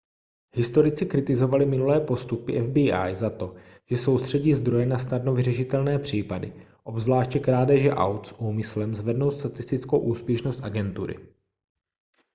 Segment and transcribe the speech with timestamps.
[0.55, 3.55] historici kritizovali minulé postupy fbi za to
[3.89, 10.63] že soustředí zdroje na snadno vyřešitelné případy obzvláště krádeže aut s úmyslem zvednout statistickou úspěšnost
[10.63, 11.29] agentury